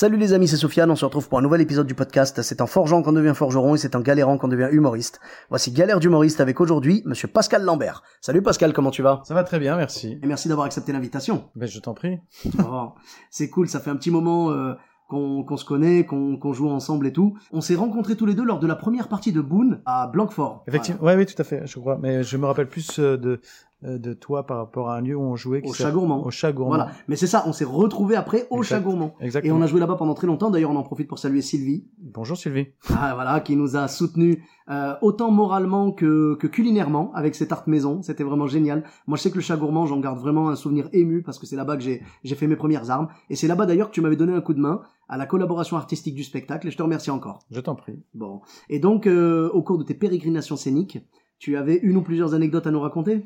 Salut 0.00 0.16
les 0.16 0.32
amis, 0.32 0.48
c'est 0.48 0.56
Sofiane, 0.56 0.90
on 0.90 0.96
se 0.96 1.04
retrouve 1.04 1.28
pour 1.28 1.38
un 1.38 1.42
nouvel 1.42 1.60
épisode 1.60 1.86
du 1.86 1.94
podcast. 1.94 2.40
C'est 2.40 2.62
en 2.62 2.66
forgeant 2.66 3.02
qu'on 3.02 3.12
devient 3.12 3.34
forgeron 3.34 3.74
et 3.74 3.78
c'est 3.78 3.94
en 3.94 4.00
galérant 4.00 4.38
qu'on 4.38 4.48
devient 4.48 4.70
humoriste. 4.72 5.20
Voici 5.50 5.72
Galère 5.72 6.00
d'humoriste 6.00 6.40
avec 6.40 6.58
aujourd'hui 6.58 7.02
monsieur 7.04 7.28
Pascal 7.28 7.64
Lambert. 7.64 8.02
Salut 8.22 8.40
Pascal, 8.40 8.72
comment 8.72 8.90
tu 8.90 9.02
vas? 9.02 9.20
Ça 9.24 9.34
va 9.34 9.44
très 9.44 9.58
bien, 9.58 9.76
merci. 9.76 10.18
Et 10.22 10.26
merci 10.26 10.48
d'avoir 10.48 10.64
accepté 10.64 10.92
l'invitation. 10.92 11.50
Ben, 11.54 11.68
je 11.68 11.78
t'en 11.80 11.92
prie. 11.92 12.18
Oh, 12.66 12.92
c'est 13.28 13.50
cool, 13.50 13.68
ça 13.68 13.78
fait 13.78 13.90
un 13.90 13.96
petit 13.96 14.10
moment 14.10 14.50
euh, 14.52 14.72
qu'on 15.10 15.56
se 15.58 15.66
connaît, 15.66 16.06
qu'on 16.06 16.52
joue 16.54 16.70
ensemble 16.70 17.06
et 17.06 17.12
tout. 17.12 17.36
On 17.52 17.60
s'est 17.60 17.74
rencontrés 17.74 18.16
tous 18.16 18.24
les 18.24 18.34
deux 18.34 18.44
lors 18.44 18.58
de 18.58 18.66
la 18.66 18.76
première 18.76 19.08
partie 19.08 19.32
de 19.32 19.42
Boone 19.42 19.82
à 19.84 20.06
Blanquefort. 20.06 20.64
Effectivement, 20.66 21.02
ouais, 21.02 21.14
oui, 21.14 21.26
tout 21.26 21.34
à 21.36 21.44
fait, 21.44 21.66
je 21.66 21.78
crois. 21.78 21.98
Mais 22.00 22.22
je 22.22 22.38
me 22.38 22.46
rappelle 22.46 22.68
plus 22.68 22.98
euh, 22.98 23.18
de, 23.18 23.42
de 23.82 24.12
toi 24.12 24.46
par 24.46 24.58
rapport 24.58 24.90
à 24.90 24.96
un 24.96 25.00
lieu 25.00 25.16
où 25.16 25.22
on 25.22 25.36
jouait. 25.36 25.62
qui 25.62 25.70
Au 25.70 25.72
Chat 25.72 25.90
Gourmand. 25.90 26.24
Au 26.24 26.30
chat 26.30 26.52
gourmand. 26.52 26.76
Voilà. 26.76 26.90
Mais 27.08 27.16
c'est 27.16 27.26
ça, 27.26 27.44
on 27.46 27.52
s'est 27.52 27.64
retrouvés 27.64 28.16
après 28.16 28.46
au 28.50 28.58
Exact. 28.58 28.76
Chat 28.76 28.80
Gourmand. 28.80 29.14
Et 29.20 29.24
Exactement. 29.24 29.56
on 29.56 29.62
a 29.62 29.66
joué 29.66 29.80
là-bas 29.80 29.96
pendant 29.96 30.14
très 30.14 30.26
longtemps. 30.26 30.50
D'ailleurs, 30.50 30.70
on 30.70 30.76
en 30.76 30.82
profite 30.82 31.08
pour 31.08 31.18
saluer 31.18 31.40
Sylvie, 31.42 31.86
Bonjour 31.98 32.36
Sylvie. 32.36 32.66
ah, 32.90 33.14
voilà, 33.14 33.40
qui 33.40 33.56
nous 33.56 33.76
a 33.76 33.88
soutenus 33.88 34.38
euh, 34.68 34.94
autant 35.02 35.30
moralement 35.30 35.92
que, 35.92 36.34
que 36.36 36.46
culinairement 36.46 37.12
avec 37.14 37.34
cette 37.34 37.48
tarte 37.48 37.66
maison. 37.66 38.02
C'était 38.02 38.22
vraiment 38.24 38.46
génial. 38.46 38.84
Moi, 39.06 39.16
je 39.16 39.22
sais 39.22 39.30
que 39.30 39.36
le 39.36 39.40
chat 39.40 39.56
gourmand, 39.56 39.86
j'en 39.86 39.98
garde 40.00 40.18
vraiment 40.18 40.48
un 40.50 40.56
souvenir 40.56 40.88
ému 40.92 41.22
parce 41.22 41.38
que 41.38 41.46
c'est 41.46 41.56
là-bas 41.56 41.76
que 41.76 41.82
j'ai 41.82 42.02
j'ai 42.22 42.34
fait 42.34 42.46
mes 42.46 42.56
premières 42.56 42.90
armes. 42.90 43.08
Et 43.30 43.36
c'est 43.36 43.48
là-bas 43.48 43.66
d'ailleurs 43.66 43.88
que 43.88 43.94
tu 43.94 44.00
m'avais 44.00 44.16
donné 44.16 44.32
un 44.34 44.40
coup 44.40 44.54
de 44.54 44.60
main 44.60 44.82
à 45.08 45.16
la 45.16 45.26
collaboration 45.26 45.76
artistique 45.76 46.14
du 46.14 46.22
spectacle. 46.22 46.68
Et 46.68 46.70
je 46.70 46.76
te 46.76 46.82
remercie 46.82 47.10
encore. 47.10 47.40
Je 47.50 47.60
t'en 47.60 47.74
prie. 47.74 48.00
Bon. 48.14 48.42
Et 48.68 48.78
donc, 48.78 49.06
euh, 49.06 49.48
au 49.52 49.62
cours 49.62 49.78
de 49.78 49.84
tes 49.84 49.94
pérégrinations 49.94 50.56
scéniques, 50.56 50.98
tu 51.38 51.56
avais 51.56 51.76
une 51.82 51.96
ou 51.96 52.02
plusieurs 52.02 52.34
anecdotes 52.34 52.66
à 52.66 52.70
nous 52.70 52.80
raconter? 52.80 53.24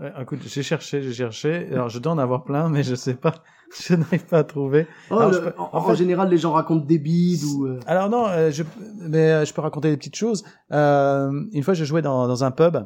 Ouais, 0.00 0.12
écoute, 0.20 0.40
j'ai 0.46 0.62
cherché, 0.62 1.02
j'ai 1.02 1.12
cherché. 1.12 1.68
Alors, 1.72 1.88
je 1.88 1.98
dois 1.98 2.12
en 2.12 2.18
avoir 2.18 2.44
plein, 2.44 2.68
mais 2.68 2.82
je 2.82 2.94
sais 2.94 3.14
pas. 3.14 3.34
Je 3.88 3.94
n'arrive 3.94 4.24
pas 4.26 4.38
à 4.38 4.44
trouver. 4.44 4.86
Oh, 5.10 5.16
Alors, 5.18 5.30
le- 5.30 5.36
je 5.36 5.40
peux- 5.40 5.54
en, 5.58 5.70
en 5.72 5.78
en 5.78 5.88
fait- 5.88 5.96
général, 5.96 6.28
les 6.28 6.36
gens 6.38 6.52
racontent 6.52 6.84
des 6.84 6.98
bides 6.98 7.42
ou... 7.44 7.66
euh, 7.66 7.80
Alors 7.86 8.08
non, 8.08 8.26
euh, 8.28 8.50
je, 8.52 8.62
mais 9.00 9.32
euh, 9.32 9.44
je 9.44 9.52
peux 9.52 9.62
raconter 9.62 9.90
des 9.90 9.96
petites 9.96 10.14
choses. 10.14 10.44
Euh, 10.70 11.32
une 11.50 11.62
fois, 11.64 11.74
je 11.74 11.84
jouais 11.84 12.02
dans, 12.02 12.28
dans 12.28 12.44
un 12.44 12.52
pub 12.52 12.76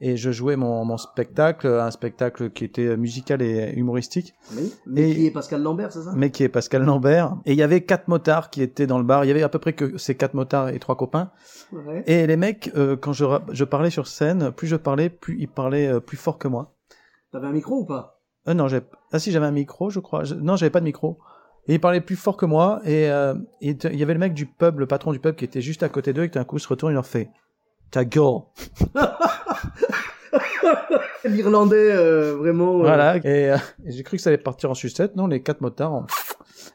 et 0.00 0.16
je 0.16 0.30
jouais 0.30 0.56
mon, 0.56 0.84
mon 0.84 0.96
spectacle, 0.96 1.66
un 1.66 1.90
spectacle 1.90 2.50
qui 2.50 2.64
était 2.64 2.96
musical 2.96 3.42
et 3.42 3.72
humoristique. 3.76 4.34
Oui. 4.56 4.72
Mais 4.86 5.10
Et- 5.10 5.14
qui 5.14 5.26
est 5.26 5.30
Pascal 5.30 5.62
Lambert, 5.62 5.92
c'est 5.92 6.02
ça? 6.02 6.12
Mais 6.16 6.30
qui 6.30 6.42
est 6.42 6.48
Pascal 6.48 6.84
Lambert. 6.84 7.36
Et 7.44 7.52
il 7.52 7.58
y 7.58 7.62
avait 7.62 7.82
quatre 7.82 8.08
motards 8.08 8.48
qui 8.50 8.62
étaient 8.62 8.86
dans 8.86 8.98
le 8.98 9.04
bar. 9.04 9.24
Il 9.24 9.28
y 9.28 9.30
avait 9.30 9.42
à 9.42 9.48
peu 9.48 9.58
près 9.58 9.74
que 9.74 9.98
ces 9.98 10.14
quatre 10.16 10.34
motards 10.34 10.70
et 10.70 10.78
trois 10.78 10.96
copains. 10.96 11.30
Ouais. 11.72 12.02
Et 12.06 12.26
les 12.26 12.36
mecs, 12.36 12.70
euh, 12.76 12.96
quand 12.96 13.12
je, 13.12 13.24
je 13.52 13.64
parlais 13.64 13.90
sur 13.90 14.06
scène, 14.06 14.50
plus 14.52 14.66
je 14.68 14.76
parlais, 14.76 15.10
plus 15.10 15.36
ils 15.38 15.48
parlaient 15.48 15.88
euh, 15.88 16.00
plus 16.00 16.16
fort 16.16 16.38
que 16.38 16.48
moi. 16.48 16.74
T'avais 17.32 17.46
un 17.48 17.52
micro 17.52 17.80
ou 17.80 17.84
pas? 17.84 18.20
Euh, 18.48 18.54
non, 18.54 18.68
j'ai 18.68 18.80
ah 19.12 19.18
si 19.18 19.30
j'avais 19.32 19.46
un 19.46 19.50
micro, 19.52 19.90
je 19.90 20.00
crois. 20.00 20.24
Je- 20.24 20.34
Non, 20.34 20.56
j'avais 20.56 20.70
pas 20.70 20.80
de 20.80 20.84
micro. 20.86 21.18
Et 21.68 21.74
ils 21.74 21.80
parlaient 21.80 22.00
plus 22.00 22.16
fort 22.16 22.38
que 22.38 22.46
moi. 22.46 22.80
Et 22.84 23.10
euh, 23.10 23.34
et 23.60 23.76
il 23.84 23.96
y 23.98 24.02
avait 24.02 24.14
le 24.14 24.18
mec 24.18 24.32
du 24.32 24.46
pub, 24.46 24.78
le 24.78 24.86
patron 24.86 25.12
du 25.12 25.18
pub, 25.20 25.36
qui 25.36 25.44
était 25.44 25.60
juste 25.60 25.82
à 25.82 25.88
côté 25.90 26.12
d'eux. 26.14 26.24
Et 26.24 26.28
d'un 26.28 26.44
coup, 26.44 26.56
il 26.56 26.60
se 26.60 26.68
retourne, 26.68 26.90
il 26.92 26.94
leur 26.94 27.04
fait 27.06 27.28
ta 27.90 28.04
gueule. 28.06 28.40
L'Irlandais, 31.24 31.92
euh, 31.92 32.36
vraiment... 32.36 32.76
euh, 32.76 32.82
Voilà. 32.82 33.16
Et, 33.18 33.50
euh, 33.52 33.56
et 33.84 33.90
j'ai 33.92 34.02
cru 34.02 34.16
que 34.16 34.22
ça 34.22 34.30
allait 34.30 34.38
partir 34.38 34.70
en 34.70 34.74
sucette. 34.74 35.16
Non, 35.16 35.26
les 35.26 35.42
quatre 35.42 35.60
motards, 35.60 36.06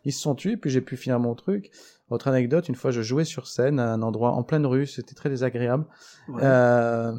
ils 0.05 0.13
se 0.13 0.21
sont 0.21 0.35
tués. 0.35 0.57
Puis 0.57 0.69
j'ai 0.69 0.81
pu 0.81 0.97
finir 0.97 1.19
mon 1.19 1.35
truc. 1.35 1.71
Autre 2.11 2.27
anecdote, 2.27 2.69
une 2.69 2.75
fois 2.75 2.91
je 2.91 3.01
jouais 3.01 3.25
sur 3.25 3.47
scène 3.47 3.79
à 3.79 3.91
un 3.91 4.03
endroit 4.03 4.29
en 4.33 4.43
pleine 4.43 4.67
rue, 4.67 4.85
c'était 4.85 5.15
très 5.15 5.27
désagréable. 5.29 5.85
ouais. 6.29 6.39
Euh, 6.43 7.11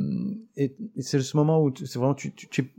et, 0.56 0.76
et 0.96 1.02
c'est 1.02 1.18
ce 1.18 1.36
moment 1.36 1.60
où 1.60 1.72
tu- 1.72 1.86
c'est 1.86 1.98
vraiment 1.98 2.14
tu, 2.14 2.32
tu, 2.32 2.46
tu 2.48 2.72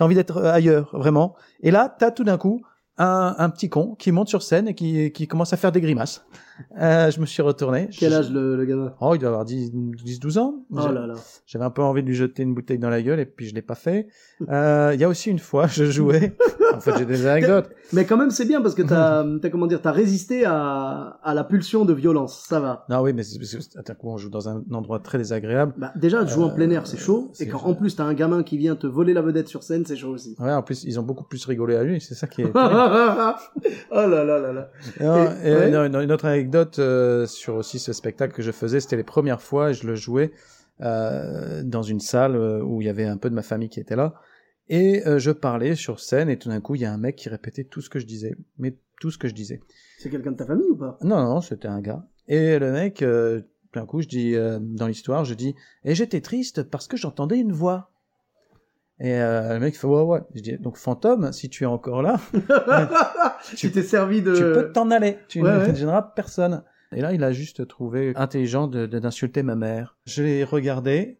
as 0.00 0.04
envie 0.04 0.16
d'être 0.16 0.42
ailleurs, 0.42 0.90
vraiment. 0.98 1.36
Et 1.62 1.70
là, 1.70 1.94
t'as 1.96 2.10
tout 2.10 2.24
d'un 2.24 2.38
coup 2.38 2.62
un, 2.98 3.36
un 3.38 3.50
petit 3.50 3.68
con 3.68 3.94
qui 3.94 4.10
monte 4.10 4.28
sur 4.28 4.42
scène 4.42 4.66
et 4.66 4.74
qui, 4.74 5.12
qui 5.12 5.28
commence 5.28 5.52
à 5.52 5.56
faire 5.56 5.70
des 5.70 5.80
grimaces. 5.80 6.26
Euh, 6.80 7.10
je 7.10 7.20
me 7.20 7.26
suis 7.26 7.42
retourné. 7.42 7.88
Quel 7.98 8.12
âge 8.14 8.30
le, 8.30 8.56
le 8.56 8.64
gamin? 8.64 8.94
Oh, 9.00 9.12
il 9.14 9.18
doit 9.18 9.28
avoir 9.30 9.44
10, 9.44 9.72
10 9.72 10.20
12 10.20 10.38
ans. 10.38 10.64
Oh 10.70 10.76
là 10.92 11.06
là. 11.06 11.14
J'avais 11.46 11.64
un 11.64 11.70
peu 11.70 11.82
envie 11.82 12.02
de 12.02 12.06
lui 12.08 12.14
jeter 12.14 12.42
une 12.44 12.54
bouteille 12.54 12.78
dans 12.78 12.90
la 12.90 13.02
gueule 13.02 13.18
et 13.20 13.26
puis 13.26 13.46
je 13.48 13.54
l'ai 13.54 13.62
pas 13.62 13.74
fait. 13.74 14.06
Euh, 14.48 14.92
Il 14.94 15.00
y 15.00 15.04
a 15.04 15.08
aussi 15.08 15.30
une 15.30 15.38
fois, 15.40 15.66
je 15.66 15.84
jouais. 15.84 16.36
en 16.72 16.80
fait, 16.80 16.92
j'ai 16.98 17.06
des 17.06 17.26
anecdotes. 17.26 17.70
Mais 17.92 18.04
quand 18.04 18.16
même, 18.16 18.30
c'est 18.30 18.44
bien 18.44 18.60
parce 18.62 18.74
que 18.76 18.82
t'as, 18.82 19.24
t'as 19.42 19.50
comment 19.50 19.66
dire, 19.66 19.82
t'as 19.82 19.90
résisté 19.92 20.44
à, 20.44 21.18
à 21.22 21.34
la 21.34 21.42
pulsion 21.44 21.84
de 21.84 21.92
violence. 21.92 22.44
Ça 22.48 22.60
va. 22.60 22.84
Non, 22.88 23.00
oui, 23.02 23.12
mais 23.12 23.24
c'est 23.24 23.38
parce 23.38 23.54
que 23.54 23.78
attends, 23.78 23.94
on 24.04 24.16
joue 24.16 24.30
dans 24.30 24.48
un 24.48 24.62
endroit 24.72 25.00
très 25.00 25.18
désagréable. 25.18 25.74
Bah, 25.76 25.92
déjà, 25.96 26.24
jouer 26.24 26.44
en 26.44 26.50
Euh, 26.50 26.54
plein 26.54 26.70
air, 26.70 26.86
c'est 26.86 26.98
chaud. 26.98 27.32
Et 27.40 27.48
quand 27.48 27.62
en 27.64 27.74
plus 27.74 27.96
t'as 27.96 28.04
un 28.04 28.14
gamin 28.14 28.42
qui 28.44 28.58
vient 28.58 28.76
te 28.76 28.86
voler 28.86 29.12
la 29.12 29.22
vedette 29.22 29.48
sur 29.48 29.62
scène, 29.64 29.84
c'est 29.86 29.96
chaud 29.96 30.10
aussi. 30.10 30.36
Ouais, 30.38 30.52
en 30.52 30.62
plus, 30.62 30.84
ils 30.84 31.00
ont 31.00 31.04
beaucoup 31.04 31.24
plus 31.24 31.44
rigolé 31.46 31.74
à 31.74 31.82
lui. 31.82 32.00
C'est 32.00 32.14
ça 32.14 32.26
qui 32.28 32.42
est. 32.42 32.50
oh 32.54 32.54
là 33.92 34.06
là 34.24 34.38
là 34.38 34.52
là. 34.52 34.68
Non, 35.00 35.24
Et- 35.44 35.48
et, 35.48 35.54
ouais. 35.56 35.70
non, 35.70 35.84
une, 35.84 35.96
une 35.96 36.12
autre 36.12 36.24
anecdote 36.26 36.43
euh, 36.78 37.26
sur 37.26 37.54
aussi 37.54 37.78
ce 37.78 37.92
spectacle 37.92 38.34
que 38.34 38.42
je 38.42 38.52
faisais, 38.52 38.80
c'était 38.80 38.96
les 38.96 39.04
premières 39.04 39.42
fois, 39.42 39.72
je 39.72 39.86
le 39.86 39.94
jouais 39.94 40.32
euh, 40.80 41.62
dans 41.62 41.82
une 41.82 42.00
salle 42.00 42.36
euh, 42.36 42.62
où 42.62 42.80
il 42.80 42.86
y 42.86 42.90
avait 42.90 43.04
un 43.04 43.16
peu 43.16 43.30
de 43.30 43.34
ma 43.34 43.42
famille 43.42 43.68
qui 43.68 43.80
était 43.80 43.96
là, 43.96 44.14
et 44.68 45.02
je 45.18 45.30
parlais 45.30 45.74
sur 45.74 46.00
scène, 46.00 46.30
et 46.30 46.38
tout 46.38 46.48
d'un 46.48 46.60
coup, 46.60 46.74
il 46.74 46.80
y 46.80 46.86
a 46.86 46.92
un 46.92 46.96
mec 46.96 47.16
qui 47.16 47.28
répétait 47.28 47.64
tout 47.64 47.82
ce 47.82 47.90
que 47.90 47.98
je 47.98 48.06
disais, 48.06 48.34
mais 48.56 48.78
tout 48.98 49.10
ce 49.10 49.18
que 49.18 49.28
je 49.28 49.34
disais. 49.34 49.60
C'est 49.98 50.08
quelqu'un 50.08 50.32
de 50.32 50.36
ta 50.36 50.46
famille 50.46 50.70
ou 50.70 50.76
pas? 50.76 50.96
Non, 51.02 51.22
non, 51.22 51.42
c'était 51.42 51.68
un 51.68 51.82
gars. 51.82 52.06
Et 52.28 52.58
le 52.58 52.72
mec, 52.72 53.00
tout 53.00 53.78
d'un 53.78 53.84
coup, 53.84 54.00
je 54.00 54.08
dis 54.08 54.34
dans 54.60 54.86
l'histoire, 54.86 55.26
je 55.26 55.34
dis, 55.34 55.54
et 55.84 55.94
j'étais 55.94 56.22
triste 56.22 56.62
parce 56.62 56.88
que 56.88 56.96
j'entendais 56.96 57.38
une 57.38 57.52
voix. 57.52 57.90
Et 59.04 59.12
euh, 59.14 59.54
le 59.54 59.60
mec 59.60 59.76
fait 59.76 59.86
ouais 59.86 60.00
ouais. 60.02 60.20
Je 60.34 60.40
dis 60.40 60.56
donc 60.58 60.76
fantôme, 60.78 61.30
si 61.32 61.48
tu 61.50 61.64
es 61.64 61.66
encore 61.66 62.00
là, 62.02 62.18
Tu 63.56 63.70
t'es 63.70 63.82
servi 63.82 64.22
de. 64.22 64.34
tu 64.34 64.42
peux 64.42 64.72
t'en 64.72 64.90
aller. 64.90 65.18
Tu 65.28 65.42
Ouais, 65.42 65.52
ne 65.52 65.58
ouais. 65.58 65.68
ne 65.68 65.74
gêneras 65.74 66.02
personne. 66.16 66.62
Et 66.92 67.00
là, 67.00 67.12
il 67.12 67.22
a 67.24 67.32
juste 67.32 67.66
trouvé 67.66 68.12
intelligent 68.16 68.66
de- 68.68 68.86
de- 68.86 68.98
d'insulter 68.98 69.42
ma 69.42 69.56
mère. 69.56 69.96
Je 70.06 70.22
l'ai 70.22 70.44
regardé. 70.44 71.18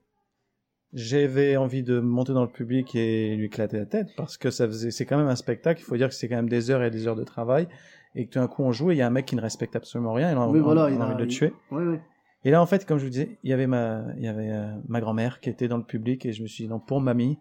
J'avais 0.92 1.56
envie 1.56 1.82
de 1.82 1.98
monter 1.98 2.32
dans 2.32 2.44
le 2.44 2.50
public 2.50 2.94
et 2.94 3.34
lui 3.34 3.46
éclater 3.46 3.78
la 3.78 3.86
tête 3.86 4.08
parce 4.16 4.36
que 4.36 4.50
ça 4.50 4.66
faisait, 4.68 4.92
c'est 4.92 5.04
quand 5.06 5.16
même 5.18 5.26
un 5.26 5.34
spectacle. 5.34 5.80
Il 5.80 5.84
faut 5.84 5.96
dire 5.96 6.08
que 6.08 6.14
c'est 6.14 6.28
quand 6.28 6.36
même 6.36 6.48
des 6.48 6.70
heures 6.70 6.84
et 6.84 6.90
des 6.90 7.08
heures 7.08 7.16
de 7.16 7.24
travail 7.24 7.66
et 8.14 8.26
que 8.26 8.32
tout 8.32 8.38
d'un 8.38 8.46
coup 8.46 8.62
on 8.62 8.70
joue 8.70 8.92
et 8.92 8.94
il 8.94 8.98
y 8.98 9.02
a 9.02 9.06
un 9.08 9.10
mec 9.10 9.26
qui 9.26 9.34
ne 9.34 9.40
respecte 9.40 9.74
absolument 9.74 10.12
rien. 10.12 10.30
Il 10.30 10.36
a, 10.36 10.46
Oui, 10.48 10.60
on- 10.60 10.62
voilà, 10.62 10.82
on 10.82 10.84
a 10.84 10.90
il 10.92 11.00
a- 11.00 11.04
envie 11.06 11.16
de 11.16 11.22
le 11.22 11.26
tuer. 11.26 11.52
Ouais. 11.72 12.00
Et 12.44 12.50
là, 12.52 12.62
en 12.62 12.66
fait, 12.66 12.86
comme 12.86 12.98
je 12.98 13.04
vous 13.04 13.10
disais, 13.10 13.38
il 13.42 13.50
y 13.50 13.52
avait 13.52 13.66
ma, 13.66 14.04
il 14.16 14.22
y 14.22 14.28
avait 14.28 14.50
euh, 14.52 14.70
ma 14.86 15.00
grand-mère 15.00 15.40
qui 15.40 15.50
était 15.50 15.66
dans 15.66 15.78
le 15.78 15.82
public 15.84 16.24
et 16.26 16.32
je 16.32 16.42
me 16.42 16.46
suis 16.46 16.64
dit 16.64 16.70
non, 16.70 16.78
pour 16.78 17.00
mamie, 17.00 17.38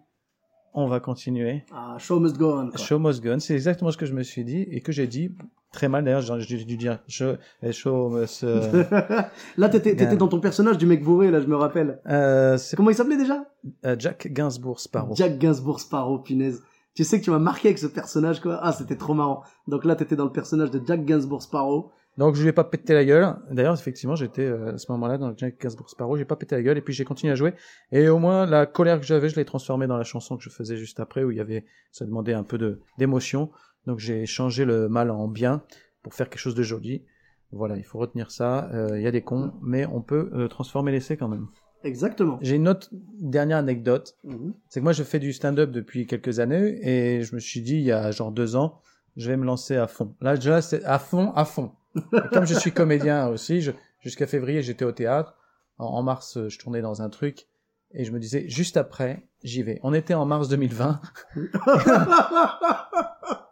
on 0.74 0.86
va 0.88 1.00
continuer. 1.00 1.64
Ah, 1.72 1.96
show 1.98 2.20
must 2.20 2.36
go 2.36 2.52
on. 2.58 2.68
quoi. 2.70 2.78
Show 2.78 2.98
must 2.98 3.22
go 3.22 3.30
on. 3.32 3.38
C'est 3.38 3.54
exactement 3.54 3.90
ce 3.90 3.96
que 3.96 4.06
je 4.06 4.12
me 4.14 4.22
suis 4.22 4.44
dit 4.44 4.66
et 4.70 4.80
que 4.80 4.92
j'ai 4.92 5.06
dit 5.06 5.30
très 5.72 5.88
mal 5.88 6.04
d'ailleurs. 6.04 6.22
J'ai 6.40 6.64
dû 6.64 6.76
dire 6.76 6.98
show, 7.08 7.32
eh, 7.62 7.72
show 7.72 8.08
must. 8.10 8.44
euh, 8.44 8.84
là, 9.56 9.68
t'étais, 9.68 9.94
Gain. 9.96 10.14
dans 10.16 10.28
ton 10.28 10.40
personnage 10.40 10.78
du 10.78 10.86
mec 10.86 11.02
bourré, 11.02 11.30
là, 11.30 11.40
je 11.40 11.46
me 11.46 11.56
rappelle. 11.56 12.00
euh, 12.06 12.58
Comment 12.76 12.90
il 12.90 12.94
s'appelait 12.96 13.16
déjà? 13.16 13.44
Euh, 13.86 13.96
Jack 13.98 14.28
Gainsbourg 14.32 14.80
Sparrow. 14.80 15.14
Jack 15.16 15.38
Gainsbourg 15.38 15.80
Sparrow, 15.80 16.18
punaise. 16.18 16.62
Tu 16.94 17.02
sais 17.02 17.18
que 17.18 17.24
tu 17.24 17.30
m'as 17.32 17.40
marqué 17.40 17.68
avec 17.68 17.78
ce 17.78 17.88
personnage, 17.88 18.40
quoi. 18.40 18.60
Ah, 18.62 18.70
c'était 18.72 18.96
trop 18.96 19.14
marrant. 19.14 19.42
Donc 19.66 19.84
là, 19.84 19.96
t'étais 19.96 20.14
dans 20.14 20.24
le 20.26 20.32
personnage 20.32 20.70
de 20.70 20.80
Jack 20.86 21.04
Gainsbourg 21.04 21.42
Sparrow. 21.42 21.90
Donc 22.16 22.36
je 22.36 22.42
lui 22.42 22.48
ai 22.48 22.52
pas 22.52 22.64
pété 22.64 22.94
la 22.94 23.04
gueule. 23.04 23.36
D'ailleurs, 23.50 23.74
effectivement, 23.74 24.14
j'étais 24.14 24.44
euh, 24.44 24.74
à 24.74 24.78
ce 24.78 24.90
moment-là 24.92 25.18
dans 25.18 25.28
le 25.28 25.34
Jack 25.36 25.60
Gainsbourg 25.60 25.90
Sparrow. 25.90 26.16
J'ai 26.16 26.24
pas 26.24 26.36
pété 26.36 26.54
la 26.54 26.62
gueule 26.62 26.78
et 26.78 26.82
puis 26.82 26.94
j'ai 26.94 27.04
continué 27.04 27.32
à 27.32 27.36
jouer. 27.36 27.54
Et 27.92 28.08
au 28.08 28.18
moins 28.18 28.46
la 28.46 28.66
colère 28.66 29.00
que 29.00 29.06
j'avais, 29.06 29.28
je 29.28 29.36
l'ai 29.36 29.44
transformée 29.44 29.86
dans 29.86 29.96
la 29.96 30.04
chanson 30.04 30.36
que 30.36 30.42
je 30.42 30.50
faisais 30.50 30.76
juste 30.76 31.00
après 31.00 31.24
où 31.24 31.30
il 31.30 31.36
y 31.36 31.40
avait, 31.40 31.64
ça 31.90 32.04
demandait 32.04 32.34
un 32.34 32.44
peu 32.44 32.58
de 32.58 32.80
d'émotion. 32.98 33.50
Donc 33.86 33.98
j'ai 33.98 34.26
changé 34.26 34.64
le 34.64 34.88
mal 34.88 35.10
en 35.10 35.28
bien 35.28 35.62
pour 36.02 36.14
faire 36.14 36.28
quelque 36.28 36.40
chose 36.40 36.54
de 36.54 36.62
joli. 36.62 37.04
Voilà, 37.52 37.76
il 37.76 37.84
faut 37.84 37.98
retenir 37.98 38.30
ça. 38.30 38.68
Euh, 38.72 38.98
Il 38.98 39.02
y 39.02 39.06
a 39.06 39.12
des 39.12 39.22
cons, 39.22 39.52
mais 39.62 39.86
on 39.86 40.02
peut 40.02 40.30
euh, 40.34 40.48
transformer 40.48 40.92
l'essai 40.92 41.16
quand 41.16 41.28
même. 41.28 41.46
Exactement. 41.84 42.38
J'ai 42.40 42.56
une 42.56 42.68
autre 42.68 42.88
dernière 43.20 43.58
anecdote. 43.58 44.16
Mhm. 44.24 44.54
C'est 44.68 44.80
que 44.80 44.84
moi, 44.84 44.92
je 44.92 45.02
fais 45.02 45.18
du 45.18 45.32
stand-up 45.32 45.70
depuis 45.70 46.06
quelques 46.06 46.40
années 46.40 46.78
et 46.82 47.22
je 47.22 47.34
me 47.34 47.40
suis 47.40 47.60
dit, 47.60 47.74
il 47.74 47.82
y 47.82 47.92
a 47.92 48.10
genre 48.10 48.32
deux 48.32 48.56
ans, 48.56 48.80
je 49.16 49.30
vais 49.30 49.36
me 49.36 49.44
lancer 49.44 49.76
à 49.76 49.86
fond. 49.86 50.14
Là, 50.20 50.34
déjà, 50.34 50.62
c'est 50.62 50.82
à 50.84 50.98
fond, 50.98 51.32
à 51.32 51.44
fond. 51.44 51.72
Et 51.96 52.28
comme 52.32 52.46
je 52.46 52.54
suis 52.54 52.72
comédien 52.72 53.28
aussi, 53.28 53.60
je- 53.60 53.72
jusqu'à 54.00 54.26
février, 54.26 54.62
j'étais 54.62 54.84
au 54.84 54.92
théâtre. 54.92 55.34
En, 55.78 55.86
en 55.86 56.02
mars, 56.02 56.38
je 56.48 56.58
tournais 56.58 56.80
dans 56.82 57.02
un 57.02 57.08
truc 57.08 57.46
et 57.92 58.04
je 58.04 58.12
me 58.12 58.18
disais, 58.18 58.48
juste 58.48 58.76
après, 58.76 59.26
j'y 59.42 59.62
vais. 59.62 59.78
On 59.82 59.92
était 59.94 60.14
en 60.14 60.24
mars 60.26 60.48
2020. 60.48 61.00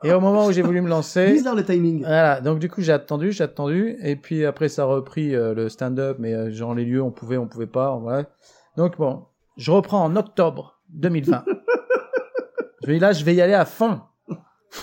Et 0.05 0.13
au 0.13 0.19
moment 0.21 0.47
où 0.47 0.53
j'ai 0.53 0.63
voulu 0.63 0.81
me 0.81 0.89
lancer, 0.89 1.33
Bizarre 1.33 1.55
le 1.55 1.65
timing. 1.65 2.01
voilà, 2.01 2.41
donc 2.41 2.59
du 2.59 2.69
coup 2.69 2.83
j'ai 2.83 2.91
attendu, 2.93 3.31
j'ai 3.31 3.45
attendu, 3.45 3.97
et 4.03 4.17
puis 4.17 4.45
après 4.45 4.69
ça 4.69 4.83
a 4.83 4.87
repris 4.87 5.33
euh, 5.35 5.55
le 5.55 5.69
stand-up, 5.69 6.17
mais 6.19 6.35
euh, 6.35 6.51
genre 6.51 6.75
les 6.75 6.85
lieux 6.85 7.01
on 7.01 7.13
pouvait, 7.13 7.37
on 7.37 7.47
pouvait 7.47 7.69
pas, 7.69 7.97
voilà. 7.99 8.25
Donc 8.77 8.97
bon, 8.99 9.27
je 9.57 9.71
reprends 9.71 10.03
en 10.05 10.17
octobre 10.17 10.81
2020. 10.91 11.45
je 12.83 12.87
vais 12.89 12.99
là, 12.99 13.13
je 13.13 13.25
vais 13.25 13.35
y 13.37 13.41
aller 13.41 13.55
à 13.55 13.65
fond. 13.65 14.01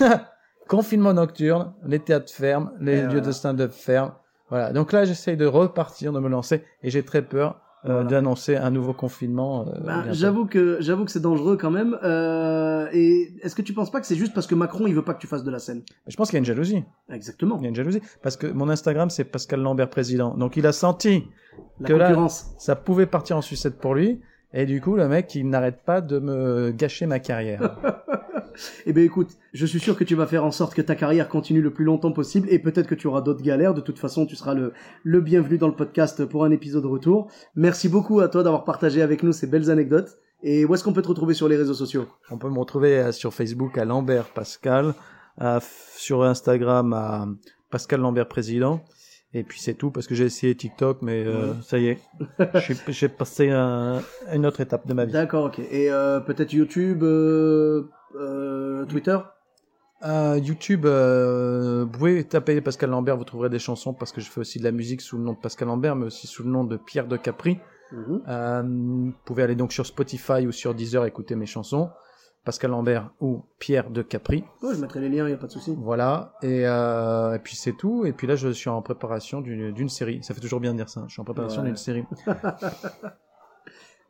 Confinement 0.70 1.12
nocturne, 1.12 1.72
les 1.84 1.98
théâtres 1.98 2.32
ferment, 2.32 2.70
les 2.80 3.02
lieux 3.02 3.20
de 3.20 3.32
stand-up 3.32 3.72
ferment. 3.72 4.12
Voilà, 4.50 4.72
donc 4.72 4.92
là 4.92 5.04
j'essaye 5.04 5.36
de 5.36 5.44
repartir, 5.44 6.12
de 6.12 6.20
me 6.20 6.28
lancer, 6.28 6.62
et 6.84 6.90
j'ai 6.90 7.02
très 7.02 7.22
peur 7.22 7.60
euh, 7.86 7.92
Voilà. 7.94 8.08
d'annoncer 8.08 8.54
un 8.56 8.70
nouveau 8.70 8.92
confinement. 8.92 9.66
euh, 9.66 9.80
Bah, 9.84 10.04
j'avoue 10.12 10.46
que 10.46 10.76
j'avoue 10.80 11.04
que 11.04 11.10
c'est 11.10 11.18
dangereux 11.22 11.56
quand 11.56 11.72
même. 11.72 11.98
Euh, 12.04 12.86
et 12.92 13.32
est-ce 13.42 13.56
que 13.56 13.62
tu 13.62 13.72
penses 13.72 13.90
pas 13.90 14.00
que 14.00 14.06
c'est 14.06 14.14
juste 14.14 14.32
parce 14.32 14.46
que 14.46 14.54
Macron 14.54 14.86
il 14.86 14.94
veut 14.94 15.02
pas 15.04 15.14
que 15.14 15.20
tu 15.20 15.26
fasses 15.26 15.42
de 15.42 15.50
la 15.50 15.58
scène? 15.58 15.82
Je 16.06 16.14
pense 16.16 16.28
qu'il 16.28 16.36
y 16.36 16.38
a 16.38 16.40
une 16.40 16.44
jalousie. 16.44 16.84
Exactement. 17.12 17.56
Il 17.58 17.62
y 17.62 17.66
a 17.66 17.68
une 17.70 17.74
jalousie. 17.74 18.00
Parce 18.22 18.36
que 18.36 18.46
mon 18.46 18.68
Instagram, 18.68 19.10
c'est 19.10 19.24
Pascal 19.24 19.60
Lambert 19.62 19.90
président. 19.90 20.36
Donc 20.36 20.56
il 20.56 20.66
a 20.68 20.72
senti 20.72 21.24
La 21.80 21.88
que 21.88 21.94
là- 21.94 22.28
ça 22.58 22.76
pouvait 22.76 23.06
partir 23.06 23.36
en 23.36 23.42
sucette 23.42 23.78
pour 23.78 23.94
lui. 23.96 24.20
Et 24.52 24.66
du 24.66 24.80
coup, 24.80 24.96
le 24.96 25.06
mec, 25.06 25.32
il 25.36 25.48
n'arrête 25.48 25.84
pas 25.84 26.00
de 26.00 26.18
me 26.18 26.70
gâcher 26.72 27.06
ma 27.06 27.18
carrière. 27.20 27.76
Eh 28.86 28.92
ben 28.92 29.04
écoute, 29.04 29.30
je 29.52 29.66
suis 29.66 29.80
sûr 29.80 29.96
que 29.96 30.04
tu 30.04 30.14
vas 30.14 30.26
faire 30.26 30.44
en 30.44 30.50
sorte 30.50 30.74
que 30.74 30.82
ta 30.82 30.94
carrière 30.94 31.28
continue 31.28 31.60
le 31.62 31.72
plus 31.72 31.84
longtemps 31.84 32.12
possible 32.12 32.46
et 32.50 32.58
peut-être 32.58 32.86
que 32.86 32.94
tu 32.94 33.06
auras 33.06 33.20
d'autres 33.20 33.42
galères. 33.42 33.74
De 33.74 33.80
toute 33.80 33.98
façon, 33.98 34.26
tu 34.26 34.36
seras 34.36 34.54
le, 34.54 34.72
le 35.04 35.20
bienvenu 35.20 35.58
dans 35.58 35.68
le 35.68 35.74
podcast 35.74 36.24
pour 36.24 36.44
un 36.44 36.50
épisode 36.50 36.86
retour. 36.86 37.30
Merci 37.54 37.88
beaucoup 37.88 38.20
à 38.20 38.28
toi 38.28 38.42
d'avoir 38.42 38.64
partagé 38.64 39.02
avec 39.02 39.22
nous 39.22 39.32
ces 39.32 39.46
belles 39.46 39.70
anecdotes. 39.70 40.18
Et 40.42 40.64
où 40.64 40.74
est-ce 40.74 40.82
qu'on 40.84 40.92
peut 40.94 41.02
te 41.02 41.08
retrouver 41.08 41.34
sur 41.34 41.48
les 41.48 41.56
réseaux 41.56 41.74
sociaux? 41.74 42.06
On 42.30 42.38
peut 42.38 42.48
me 42.48 42.58
retrouver 42.58 42.98
euh, 42.98 43.12
sur 43.12 43.34
Facebook 43.34 43.76
à 43.76 43.84
Lambert 43.84 44.24
Pascal, 44.32 44.94
à 45.38 45.58
sur 45.96 46.22
Instagram 46.24 46.92
à 46.94 47.28
Pascal 47.70 48.00
Lambert 48.00 48.26
président. 48.26 48.80
Et 49.32 49.44
puis 49.44 49.60
c'est 49.60 49.74
tout 49.74 49.90
parce 49.92 50.08
que 50.08 50.14
j'ai 50.16 50.24
essayé 50.24 50.56
TikTok, 50.56 51.02
mais 51.02 51.24
euh, 51.24 51.52
ça 51.62 51.78
y 51.78 51.86
est, 51.88 51.98
j'ai 52.88 53.08
passé 53.08 53.48
un- 53.50 54.00
une 54.32 54.44
autre 54.44 54.60
étape 54.60 54.88
de 54.88 54.92
ma 54.94 55.04
vie. 55.04 55.12
D'accord, 55.12 55.44
ok. 55.44 55.60
Et 55.70 55.88
euh, 55.92 56.18
peut-être 56.18 56.52
YouTube, 56.52 57.04
euh, 57.04 57.84
Twitter 58.86 59.18
Euh, 60.02 60.38
YouTube, 60.42 60.86
euh, 60.86 61.84
vous 61.84 61.90
pouvez 61.90 62.24
taper 62.24 62.60
Pascal 62.62 62.88
Lambert, 62.90 63.16
vous 63.18 63.24
trouverez 63.24 63.50
des 63.50 63.58
chansons 63.58 63.92
parce 63.92 64.12
que 64.12 64.20
je 64.22 64.30
fais 64.30 64.40
aussi 64.40 64.58
de 64.58 64.64
la 64.64 64.72
musique 64.72 65.02
sous 65.02 65.18
le 65.18 65.24
nom 65.24 65.34
de 65.34 65.38
Pascal 65.38 65.68
Lambert, 65.68 65.94
mais 65.96 66.06
aussi 66.06 66.26
sous 66.26 66.42
le 66.42 66.48
nom 66.50 66.64
de 66.64 66.76
Pierre 66.78 67.06
de 67.06 67.16
Capri. 67.18 67.58
Mhm. 67.92 68.22
Euh, 68.28 68.62
vous 68.64 69.12
pouvez 69.26 69.42
aller 69.42 69.56
donc 69.56 69.72
sur 69.72 69.84
Spotify 69.84 70.46
ou 70.46 70.52
sur 70.52 70.74
Deezer 70.74 71.04
écouter 71.04 71.34
mes 71.36 71.44
chansons. 71.46 71.90
Pascal 72.46 72.70
Lambert 72.70 73.10
ou 73.20 73.44
Pierre 73.58 73.90
de 73.90 74.00
Capri. 74.00 74.42
Je 74.62 74.80
mettrai 74.80 75.00
les 75.00 75.10
liens, 75.10 75.28
y 75.28 75.32
a 75.34 75.36
pas 75.36 75.48
de 75.48 75.52
souci. 75.52 75.76
Voilà. 75.78 76.32
Et, 76.40 76.66
euh, 76.66 77.34
et 77.34 77.38
puis 77.38 77.54
c'est 77.54 77.74
tout. 77.74 78.06
Et 78.06 78.12
puis 78.14 78.26
là, 78.26 78.34
je 78.36 78.48
suis 78.48 78.70
en 78.70 78.80
préparation 78.80 79.42
d'une 79.42 79.72
d'une 79.72 79.90
série. 79.90 80.22
Ça 80.22 80.32
fait 80.32 80.40
toujours 80.40 80.60
bien 80.60 80.72
de 80.72 80.78
dire 80.78 80.88
ça. 80.88 81.04
Je 81.06 81.12
suis 81.12 81.20
en 81.20 81.24
préparation 81.24 81.60
Ouais. 81.60 81.66
d'une 81.68 81.76
série. 81.76 82.04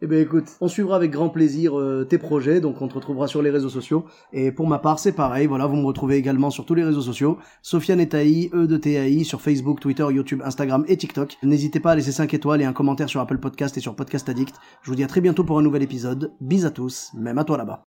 Eh 0.02 0.06
ben 0.06 0.19
écoute, 0.19 0.47
on 0.62 0.69
suivra 0.69 0.97
avec 0.97 1.11
grand 1.11 1.29
plaisir 1.29 1.79
euh, 1.79 2.06
tes 2.08 2.17
projets, 2.17 2.61
donc 2.61 2.81
on 2.81 2.88
te 2.88 2.94
retrouvera 2.94 3.26
sur 3.26 3.43
les 3.43 3.50
réseaux 3.50 3.69
sociaux. 3.69 4.06
Et 4.32 4.50
pour 4.50 4.67
ma 4.67 4.79
part, 4.79 4.99
c'est 4.99 5.12
pareil, 5.12 5.47
voilà, 5.47 5.67
vous 5.67 5.76
me 5.76 5.85
retrouvez 5.85 6.17
également 6.17 6.49
sur 6.49 6.64
tous 6.64 6.75
les 6.75 6.85
réseaux 6.85 7.02
sociaux. 7.02 7.37
Sofiane 7.61 8.00
Etaï, 8.00 8.50
E 8.55 8.67
de 8.67 8.76
TAI, 8.79 9.25
sur 9.25 9.43
Facebook, 9.43 9.79
Twitter, 9.79 10.06
YouTube, 10.11 10.41
Instagram 10.43 10.85
et 10.88 10.97
TikTok. 10.97 11.37
N'hésitez 11.43 11.81
pas 11.81 11.93
à 11.93 11.97
laisser 11.97 12.12
5 12.12 12.32
étoiles 12.32 12.62
et 12.62 12.64
un 12.64 12.73
commentaire 12.73 13.11
sur 13.11 13.20
Apple 13.20 13.38
Podcast 13.38 13.76
et 13.76 13.81
sur 13.81 13.94
Podcast 13.94 14.26
Addict. 14.31 14.55
Je 14.82 14.91
vous 14.91 14.97
dis 14.97 15.05
à 15.05 15.06
très 15.06 15.20
bientôt 15.20 15.44
pour 15.44 15.58
un 15.58 15.62
nouvel 15.62 15.82
épisode. 15.82 16.32
Bis 16.41 16.64
à 16.64 16.70
tous, 16.70 17.11
même 17.14 17.37
à 17.37 17.44
toi 17.44 17.58
là-bas. 17.58 17.89